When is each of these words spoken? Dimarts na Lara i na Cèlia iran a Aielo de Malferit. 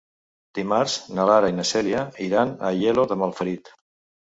Dimarts 0.59 0.95
na 1.19 1.25
Lara 1.31 1.51
i 1.51 1.55
na 1.59 1.67
Cèlia 1.73 2.03
iran 2.31 2.57
a 2.57 2.73
Aielo 2.73 3.07
de 3.15 3.21
Malferit. 3.27 3.75